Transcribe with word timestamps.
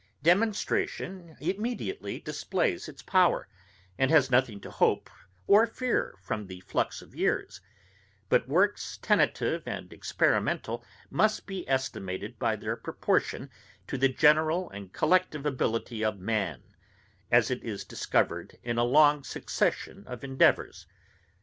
Demonstration 0.23 1.37
immediately 1.39 2.19
displays 2.19 2.89
its 2.89 3.03
power, 3.03 3.47
and 3.99 4.09
has 4.09 4.31
nothing 4.31 4.59
to 4.61 4.71
hope 4.71 5.11
or 5.45 5.67
fear 5.67 6.15
from 6.23 6.47
the 6.47 6.59
flux 6.61 7.03
of 7.03 7.13
years; 7.13 7.61
but 8.27 8.47
works 8.47 8.97
tentative 8.99 9.61
and 9.67 9.93
experimental 9.93 10.83
must 11.11 11.45
be 11.45 11.69
estimated 11.69 12.39
by 12.39 12.55
their 12.55 12.75
proportion 12.75 13.51
to 13.85 13.95
the 13.95 14.09
general 14.09 14.71
and 14.71 14.91
collective 14.91 15.45
ability 15.45 16.03
of 16.03 16.17
man, 16.17 16.63
as 17.29 17.51
it 17.51 17.61
is 17.63 17.83
discovered 17.83 18.57
in 18.63 18.79
a 18.79 18.83
long 18.83 19.23
succession 19.23 20.03
of 20.07 20.23
endeavours. 20.23 20.87